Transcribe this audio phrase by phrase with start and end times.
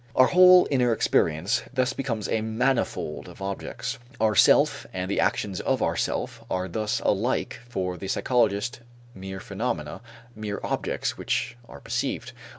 [0.15, 3.99] Our whole inner experience thus becomes a manifold of objects.
[4.19, 8.79] Our self and the actions of our self are thus alike for the psychologist
[9.13, 10.01] mere phenomena,
[10.35, 12.31] mere objects which are perceived.